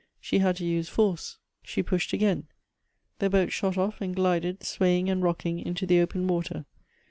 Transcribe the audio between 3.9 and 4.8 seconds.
and glided,